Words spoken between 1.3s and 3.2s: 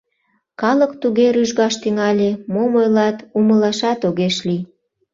рӱжгаш тӱҥале, мом ойлат—